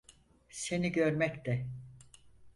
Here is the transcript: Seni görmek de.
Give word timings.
Seni 0.49 0.91
görmek 0.91 1.45
de. 1.45 1.67